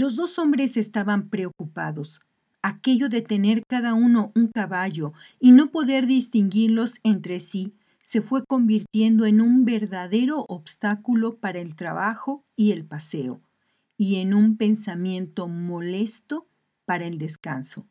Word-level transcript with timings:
Los 0.00 0.14
dos 0.14 0.38
hombres 0.38 0.76
estaban 0.76 1.28
preocupados. 1.28 2.20
Aquello 2.62 3.08
de 3.08 3.20
tener 3.20 3.64
cada 3.66 3.94
uno 3.94 4.30
un 4.36 4.46
caballo 4.46 5.12
y 5.40 5.50
no 5.50 5.72
poder 5.72 6.06
distinguirlos 6.06 7.00
entre 7.02 7.40
sí 7.40 7.74
se 8.00 8.22
fue 8.22 8.44
convirtiendo 8.46 9.26
en 9.26 9.40
un 9.40 9.64
verdadero 9.64 10.44
obstáculo 10.48 11.38
para 11.38 11.58
el 11.58 11.74
trabajo 11.74 12.44
y 12.54 12.70
el 12.70 12.84
paseo, 12.84 13.40
y 13.96 14.20
en 14.20 14.34
un 14.34 14.56
pensamiento 14.56 15.48
molesto 15.48 16.46
para 16.84 17.04
el 17.04 17.18
descanso. 17.18 17.84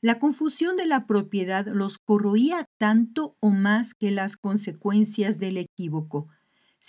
La 0.00 0.18
confusión 0.18 0.74
de 0.74 0.86
la 0.86 1.06
propiedad 1.06 1.68
los 1.68 1.98
corroía 1.98 2.64
tanto 2.78 3.36
o 3.38 3.50
más 3.50 3.94
que 3.94 4.10
las 4.10 4.36
consecuencias 4.36 5.38
del 5.38 5.58
equívoco, 5.58 6.26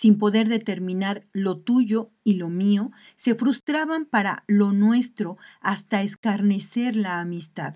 sin 0.00 0.16
poder 0.16 0.48
determinar 0.48 1.26
lo 1.34 1.58
tuyo 1.58 2.10
y 2.24 2.36
lo 2.36 2.48
mío, 2.48 2.90
se 3.16 3.34
frustraban 3.34 4.06
para 4.06 4.44
lo 4.46 4.72
nuestro 4.72 5.36
hasta 5.60 6.00
escarnecer 6.02 6.96
la 6.96 7.20
amistad. 7.20 7.74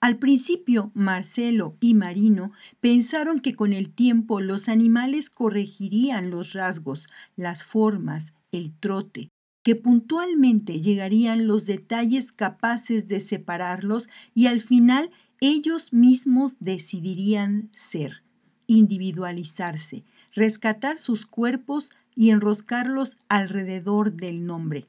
Al 0.00 0.16
principio, 0.16 0.92
Marcelo 0.94 1.76
y 1.78 1.92
Marino 1.92 2.52
pensaron 2.80 3.38
que 3.38 3.54
con 3.54 3.74
el 3.74 3.90
tiempo 3.90 4.40
los 4.40 4.66
animales 4.70 5.28
corregirían 5.28 6.30
los 6.30 6.54
rasgos, 6.54 7.10
las 7.36 7.64
formas, 7.64 8.32
el 8.50 8.72
trote, 8.72 9.28
que 9.62 9.76
puntualmente 9.76 10.80
llegarían 10.80 11.46
los 11.46 11.66
detalles 11.66 12.32
capaces 12.32 13.08
de 13.08 13.20
separarlos 13.20 14.08
y 14.34 14.46
al 14.46 14.62
final 14.62 15.10
ellos 15.38 15.92
mismos 15.92 16.56
decidirían 16.60 17.68
ser, 17.76 18.22
individualizarse, 18.66 20.04
rescatar 20.32 20.98
sus 20.98 21.26
cuerpos 21.26 21.90
y 22.14 22.30
enroscarlos 22.30 23.16
alrededor 23.28 24.12
del 24.12 24.46
nombre. 24.46 24.86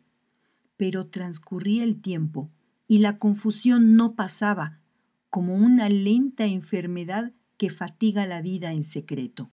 Pero 0.77 1.07
transcurría 1.07 1.83
el 1.83 2.01
tiempo 2.01 2.49
y 2.87 2.99
la 2.99 3.17
confusión 3.17 3.95
no 3.95 4.13
pasaba, 4.15 4.79
como 5.29 5.55
una 5.55 5.89
lenta 5.89 6.45
enfermedad 6.45 7.31
que 7.57 7.69
fatiga 7.69 8.25
la 8.25 8.41
vida 8.41 8.71
en 8.71 8.83
secreto. 8.83 9.49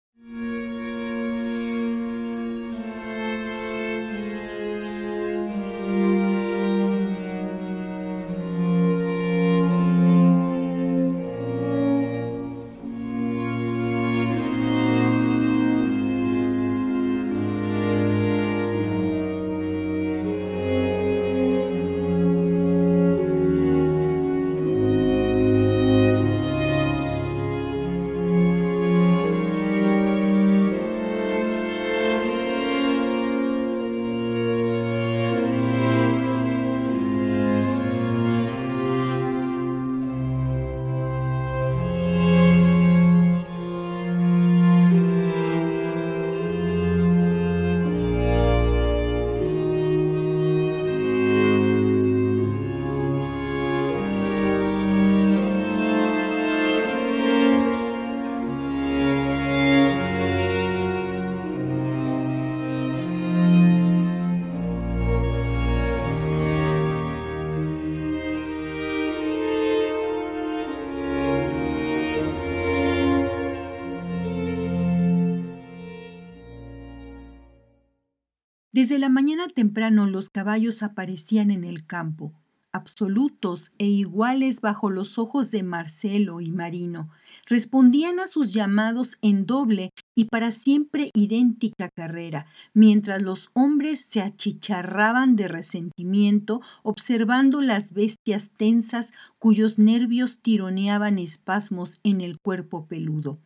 Desde 78.75 78.99
la 78.99 79.07
mañana 79.07 79.47
temprano 79.47 80.05
los 80.05 80.27
caballos 80.27 80.83
aparecían 80.83 81.49
en 81.49 81.63
el 81.63 81.85
campo, 81.85 82.33
absolutos 82.73 83.71
e 83.77 83.85
iguales 83.85 84.59
bajo 84.59 84.89
los 84.89 85.17
ojos 85.17 85.49
de 85.49 85.63
Marcelo 85.63 86.41
y 86.41 86.51
Marino. 86.51 87.09
Respondían 87.45 88.19
a 88.19 88.27
sus 88.27 88.51
llamados 88.51 89.17
en 89.21 89.45
doble 89.45 89.91
y 90.13 90.25
para 90.25 90.51
siempre 90.51 91.09
idéntica 91.13 91.87
carrera, 91.87 92.47
mientras 92.73 93.21
los 93.21 93.49
hombres 93.53 94.03
se 94.09 94.21
achicharraban 94.21 95.37
de 95.37 95.47
resentimiento 95.47 96.59
observando 96.83 97.61
las 97.61 97.93
bestias 97.93 98.51
tensas 98.57 99.13
cuyos 99.39 99.79
nervios 99.79 100.39
tironeaban 100.41 101.17
espasmos 101.17 102.01
en 102.03 102.19
el 102.19 102.39
cuerpo 102.39 102.87
peludo. 102.87 103.39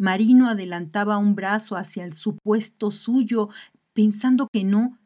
Marino 0.00 0.48
adelantaba 0.48 1.18
un 1.18 1.34
brazo 1.34 1.74
hacia 1.74 2.04
el 2.04 2.12
supuesto 2.12 2.92
suyo 2.92 3.48
pensando 3.98 4.46
que 4.52 4.62
no, 4.62 4.96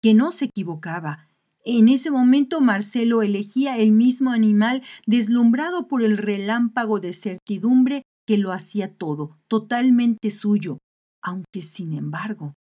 que 0.00 0.14
no 0.14 0.30
se 0.30 0.44
equivocaba. 0.44 1.26
En 1.64 1.88
ese 1.88 2.12
momento 2.12 2.60
Marcelo 2.60 3.22
elegía 3.22 3.76
el 3.76 3.90
mismo 3.90 4.30
animal 4.30 4.84
deslumbrado 5.04 5.88
por 5.88 6.04
el 6.04 6.16
relámpago 6.16 7.00
de 7.00 7.12
certidumbre 7.12 8.04
que 8.28 8.38
lo 8.38 8.52
hacía 8.52 8.94
todo, 8.94 9.36
totalmente 9.48 10.30
suyo, 10.30 10.78
aunque 11.20 11.60
sin 11.60 11.92
embargo. 11.92 12.54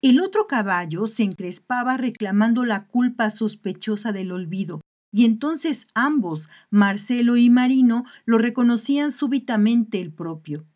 El 0.00 0.20
otro 0.20 0.46
caballo 0.46 1.08
se 1.08 1.24
encrespaba 1.24 1.96
reclamando 1.96 2.64
la 2.64 2.86
culpa 2.86 3.32
sospechosa 3.32 4.12
del 4.12 4.30
olvido, 4.30 4.80
y 5.12 5.24
entonces 5.24 5.88
ambos, 5.92 6.48
Marcelo 6.70 7.36
y 7.36 7.50
Marino, 7.50 8.04
lo 8.26 8.38
reconocían 8.38 9.10
súbitamente 9.10 10.00
el 10.00 10.12
propio. 10.12 10.66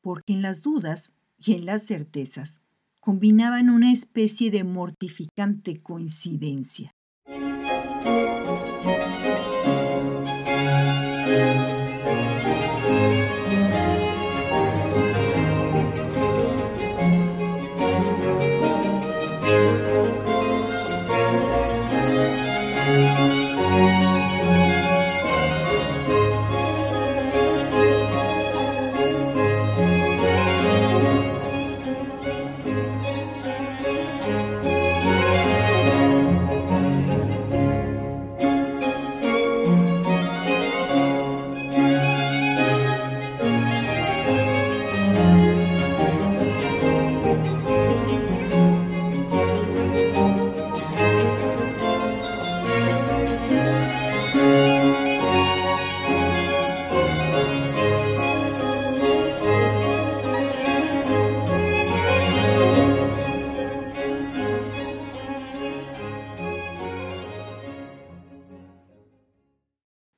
Porque 0.00 0.32
en 0.32 0.40
las 0.40 0.62
dudas 0.62 1.12
y 1.38 1.52
en 1.52 1.66
las 1.66 1.82
certezas 1.82 2.59
combinaban 3.00 3.70
una 3.70 3.92
especie 3.92 4.50
de 4.50 4.64
mortificante 4.64 5.82
coincidencia. 5.82 6.92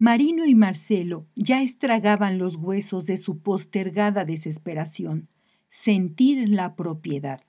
Marino 0.05 0.47
y 0.47 0.57
Marcelo 0.57 1.29
ya 1.37 1.63
estragaban 1.63 2.37
los 2.37 2.57
huesos 2.57 3.07
de 3.07 3.17
su 3.19 3.39
postergada 3.39 4.25
desesperación. 4.25 5.29
Sentir 5.69 6.49
la 6.49 6.75
propiedad. 6.75 7.41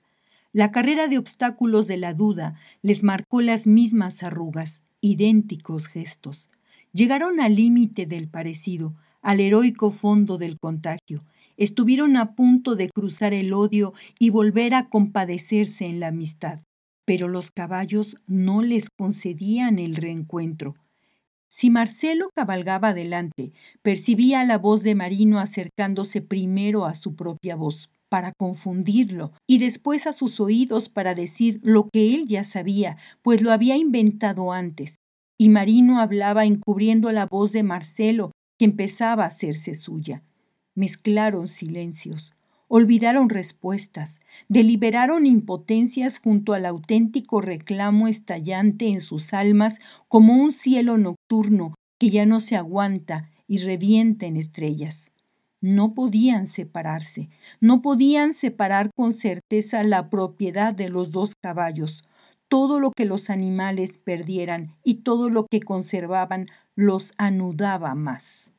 La 0.52 0.70
carrera 0.70 1.08
de 1.08 1.18
obstáculos 1.18 1.88
de 1.88 1.96
la 1.96 2.14
duda 2.14 2.54
les 2.80 3.02
marcó 3.02 3.40
las 3.40 3.66
mismas 3.66 4.22
arrugas, 4.22 4.84
idénticos 5.00 5.88
gestos. 5.88 6.48
Llegaron 6.92 7.40
al 7.40 7.56
límite 7.56 8.06
del 8.06 8.28
parecido, 8.28 8.94
al 9.20 9.40
heroico 9.40 9.90
fondo 9.90 10.38
del 10.38 10.56
contagio. 10.60 11.24
Estuvieron 11.56 12.16
a 12.16 12.36
punto 12.36 12.76
de 12.76 12.88
cruzar 12.88 13.34
el 13.34 13.52
odio 13.52 13.94
y 14.16 14.30
volver 14.30 14.74
a 14.74 14.90
compadecerse 14.90 15.86
en 15.86 15.98
la 15.98 16.06
amistad. 16.06 16.60
Pero 17.04 17.26
los 17.26 17.50
caballos 17.50 18.16
no 18.28 18.62
les 18.62 18.90
concedían 18.90 19.80
el 19.80 19.96
reencuentro. 19.96 20.76
Si 21.56 21.70
Marcelo 21.70 22.30
cabalgaba 22.34 22.88
adelante, 22.88 23.52
percibía 23.80 24.42
la 24.42 24.58
voz 24.58 24.82
de 24.82 24.96
Marino 24.96 25.38
acercándose 25.38 26.20
primero 26.20 26.84
a 26.84 26.96
su 26.96 27.14
propia 27.14 27.54
voz 27.54 27.90
para 28.08 28.32
confundirlo 28.32 29.30
y 29.46 29.58
después 29.58 30.08
a 30.08 30.12
sus 30.12 30.40
oídos 30.40 30.88
para 30.88 31.14
decir 31.14 31.60
lo 31.62 31.88
que 31.92 32.12
él 32.12 32.26
ya 32.26 32.42
sabía, 32.42 32.96
pues 33.22 33.40
lo 33.40 33.52
había 33.52 33.76
inventado 33.76 34.50
antes. 34.50 34.96
Y 35.38 35.48
Marino 35.48 36.00
hablaba 36.00 36.44
encubriendo 36.44 37.12
la 37.12 37.26
voz 37.26 37.52
de 37.52 37.62
Marcelo, 37.62 38.32
que 38.58 38.64
empezaba 38.64 39.22
a 39.22 39.28
hacerse 39.28 39.76
suya. 39.76 40.24
Mezclaron 40.74 41.46
silencios, 41.46 42.34
olvidaron 42.66 43.28
respuestas, 43.28 44.20
deliberaron 44.48 45.24
impotencias 45.24 46.18
junto 46.18 46.52
al 46.52 46.66
auténtico 46.66 47.40
reclamo 47.40 48.08
estallante 48.08 48.88
en 48.88 49.00
sus 49.00 49.32
almas 49.32 49.78
como 50.08 50.34
un 50.34 50.52
cielo 50.52 50.98
nocturno 50.98 51.23
que 51.98 52.10
ya 52.10 52.26
no 52.26 52.40
se 52.40 52.56
aguanta 52.56 53.30
y 53.46 53.58
revienta 53.58 54.26
en 54.26 54.36
estrellas. 54.36 55.10
No 55.60 55.94
podían 55.94 56.46
separarse, 56.46 57.30
no 57.60 57.80
podían 57.80 58.34
separar 58.34 58.90
con 58.94 59.12
certeza 59.12 59.82
la 59.82 60.10
propiedad 60.10 60.74
de 60.74 60.90
los 60.90 61.10
dos 61.10 61.32
caballos. 61.40 62.04
Todo 62.48 62.78
lo 62.78 62.92
que 62.92 63.06
los 63.06 63.30
animales 63.30 63.96
perdieran 63.96 64.74
y 64.84 64.96
todo 64.96 65.30
lo 65.30 65.46
que 65.50 65.60
conservaban 65.60 66.46
los 66.76 67.14
anudaba 67.16 67.94
más. 67.94 68.52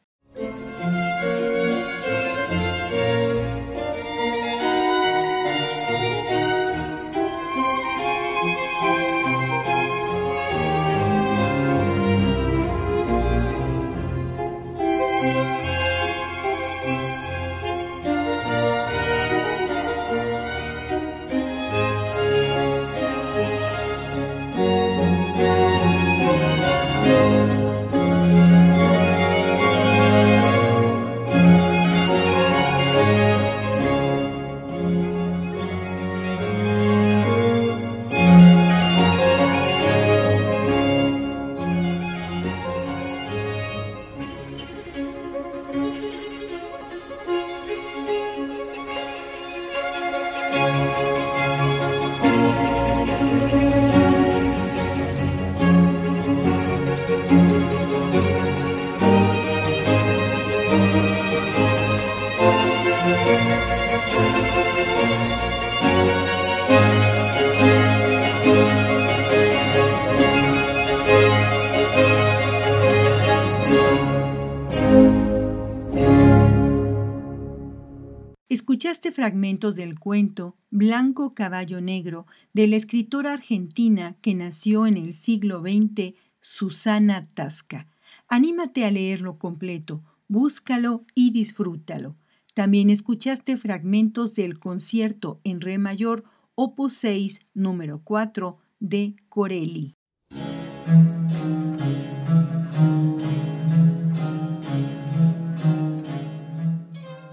Escuchaste 78.76 79.12
fragmentos 79.12 79.76
del 79.76 79.98
cuento 80.00 80.56
Blanco 80.70 81.34
Caballo 81.34 81.82
Negro 81.82 82.28
de 82.54 82.68
la 82.68 82.76
escritora 82.76 83.34
argentina 83.34 84.16
que 84.22 84.34
nació 84.34 84.86
en 84.86 84.98
el 84.98 85.14
siglo 85.14 85.62
XX, 85.62 86.14
Susana 86.42 87.28
Tasca. 87.34 87.88
Anímate 88.28 88.86
a 88.86 88.92
leerlo 88.92 89.40
completo, 89.40 90.04
búscalo 90.28 91.06
y 91.16 91.32
disfrútalo. 91.32 92.16
También 92.56 92.90
escuchaste 92.90 93.58
fragmentos 93.58 94.34
del 94.34 94.60
concierto 94.60 95.42
en 95.44 95.60
re 95.60 95.78
mayor 95.78 96.24
opus 96.56 96.94
6 96.94 97.42
número 97.54 98.00
4 98.06 98.58
de 98.80 99.18
Corelli. 99.28 99.94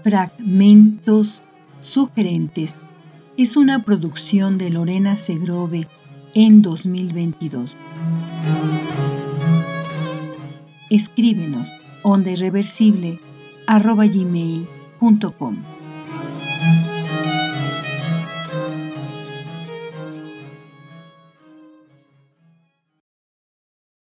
Fragmentos 0.03 1.41
sugerentes 1.79 2.75
es 3.37 3.55
una 3.55 3.85
producción 3.85 4.57
de 4.57 4.71
Lorena 4.71 5.15
Segrove 5.15 5.87
en 6.33 6.61
2022. 6.61 7.77
Escríbenos 10.89 11.69
onda 12.03 12.31
irreversible 12.31 13.21
arroba 13.67 14.05
gmail.com. 15.03 15.82